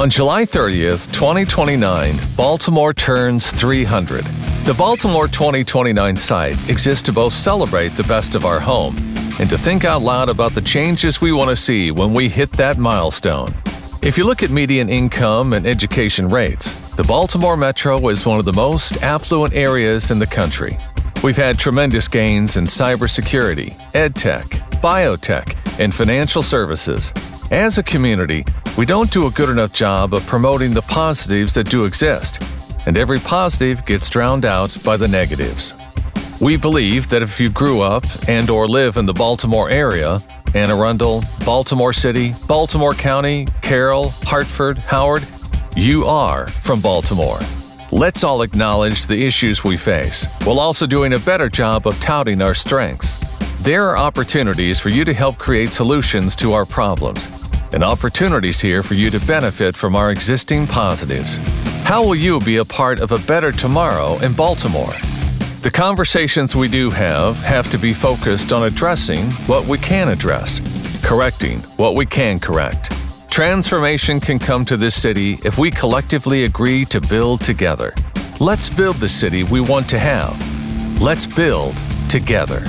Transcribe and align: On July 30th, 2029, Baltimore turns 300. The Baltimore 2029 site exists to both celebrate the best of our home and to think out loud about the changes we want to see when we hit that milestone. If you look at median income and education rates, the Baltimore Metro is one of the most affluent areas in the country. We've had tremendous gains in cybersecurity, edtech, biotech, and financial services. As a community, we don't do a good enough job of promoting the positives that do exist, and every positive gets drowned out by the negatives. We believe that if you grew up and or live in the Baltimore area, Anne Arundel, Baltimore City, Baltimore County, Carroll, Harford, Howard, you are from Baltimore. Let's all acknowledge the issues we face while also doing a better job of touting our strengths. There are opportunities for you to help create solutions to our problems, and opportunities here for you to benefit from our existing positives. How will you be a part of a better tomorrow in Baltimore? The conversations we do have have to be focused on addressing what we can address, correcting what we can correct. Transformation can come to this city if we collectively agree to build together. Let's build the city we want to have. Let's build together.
On 0.00 0.08
July 0.08 0.44
30th, 0.44 1.12
2029, 1.12 2.14
Baltimore 2.34 2.94
turns 2.94 3.52
300. 3.52 4.24
The 4.64 4.72
Baltimore 4.72 5.28
2029 5.28 6.16
site 6.16 6.70
exists 6.70 7.02
to 7.02 7.12
both 7.12 7.34
celebrate 7.34 7.90
the 7.90 8.04
best 8.04 8.34
of 8.34 8.46
our 8.46 8.58
home 8.58 8.96
and 9.38 9.50
to 9.50 9.58
think 9.58 9.84
out 9.84 10.00
loud 10.00 10.30
about 10.30 10.52
the 10.52 10.62
changes 10.62 11.20
we 11.20 11.32
want 11.32 11.50
to 11.50 11.56
see 11.56 11.90
when 11.90 12.14
we 12.14 12.30
hit 12.30 12.50
that 12.52 12.78
milestone. 12.78 13.50
If 14.02 14.16
you 14.16 14.24
look 14.24 14.42
at 14.42 14.48
median 14.48 14.88
income 14.88 15.52
and 15.52 15.66
education 15.66 16.30
rates, 16.30 16.94
the 16.96 17.04
Baltimore 17.04 17.58
Metro 17.58 18.08
is 18.08 18.24
one 18.24 18.38
of 18.38 18.46
the 18.46 18.54
most 18.54 19.02
affluent 19.02 19.52
areas 19.52 20.10
in 20.10 20.18
the 20.18 20.26
country. 20.26 20.78
We've 21.22 21.36
had 21.36 21.58
tremendous 21.58 22.08
gains 22.08 22.56
in 22.56 22.64
cybersecurity, 22.64 23.74
edtech, 23.92 24.46
biotech, 24.80 25.78
and 25.78 25.94
financial 25.94 26.42
services. 26.42 27.12
As 27.50 27.78
a 27.78 27.82
community, 27.82 28.44
we 28.78 28.86
don't 28.86 29.10
do 29.10 29.26
a 29.26 29.30
good 29.32 29.48
enough 29.48 29.72
job 29.72 30.14
of 30.14 30.24
promoting 30.28 30.72
the 30.72 30.82
positives 30.82 31.52
that 31.54 31.68
do 31.68 31.84
exist, 31.84 32.40
and 32.86 32.96
every 32.96 33.18
positive 33.18 33.84
gets 33.84 34.08
drowned 34.08 34.44
out 34.44 34.76
by 34.84 34.96
the 34.96 35.08
negatives. 35.08 35.74
We 36.40 36.56
believe 36.56 37.08
that 37.08 37.22
if 37.22 37.40
you 37.40 37.50
grew 37.50 37.80
up 37.80 38.04
and 38.28 38.50
or 38.50 38.68
live 38.68 38.96
in 38.96 39.04
the 39.04 39.12
Baltimore 39.12 39.68
area, 39.68 40.22
Anne 40.54 40.70
Arundel, 40.70 41.24
Baltimore 41.44 41.92
City, 41.92 42.34
Baltimore 42.46 42.94
County, 42.94 43.46
Carroll, 43.62 44.10
Harford, 44.22 44.78
Howard, 44.78 45.26
you 45.74 46.04
are 46.04 46.46
from 46.46 46.80
Baltimore. 46.80 47.40
Let's 47.90 48.22
all 48.22 48.42
acknowledge 48.42 49.06
the 49.06 49.26
issues 49.26 49.64
we 49.64 49.76
face 49.76 50.24
while 50.44 50.60
also 50.60 50.86
doing 50.86 51.14
a 51.14 51.18
better 51.18 51.48
job 51.48 51.88
of 51.88 52.00
touting 52.00 52.42
our 52.42 52.54
strengths. 52.54 53.18
There 53.62 53.88
are 53.88 53.98
opportunities 53.98 54.78
for 54.78 54.88
you 54.88 55.04
to 55.04 55.12
help 55.12 55.36
create 55.36 55.70
solutions 55.70 56.34
to 56.36 56.54
our 56.54 56.64
problems, 56.64 57.39
and 57.72 57.84
opportunities 57.84 58.60
here 58.60 58.82
for 58.82 58.94
you 58.94 59.10
to 59.10 59.20
benefit 59.26 59.76
from 59.76 59.96
our 59.96 60.10
existing 60.10 60.66
positives. 60.66 61.38
How 61.84 62.02
will 62.02 62.14
you 62.14 62.40
be 62.40 62.56
a 62.56 62.64
part 62.64 63.00
of 63.00 63.12
a 63.12 63.18
better 63.26 63.52
tomorrow 63.52 64.18
in 64.18 64.32
Baltimore? 64.32 64.92
The 65.62 65.70
conversations 65.70 66.56
we 66.56 66.68
do 66.68 66.90
have 66.90 67.40
have 67.42 67.70
to 67.70 67.78
be 67.78 67.92
focused 67.92 68.52
on 68.52 68.64
addressing 68.64 69.30
what 69.46 69.66
we 69.66 69.76
can 69.78 70.08
address, 70.08 70.60
correcting 71.04 71.58
what 71.76 71.96
we 71.96 72.06
can 72.06 72.40
correct. 72.40 72.92
Transformation 73.30 74.20
can 74.20 74.38
come 74.38 74.64
to 74.64 74.76
this 74.76 75.00
city 75.00 75.38
if 75.44 75.58
we 75.58 75.70
collectively 75.70 76.44
agree 76.44 76.84
to 76.86 77.00
build 77.00 77.42
together. 77.42 77.94
Let's 78.40 78.70
build 78.70 78.96
the 78.96 79.08
city 79.08 79.44
we 79.44 79.60
want 79.60 79.88
to 79.90 79.98
have. 79.98 80.34
Let's 81.00 81.26
build 81.26 81.76
together. 82.08 82.62